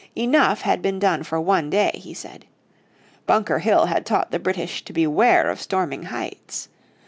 [0.15, 2.45] Enough had been done for one day, he said.
[3.27, 6.69] Bunker Hill had taught the British to beware of storming heights.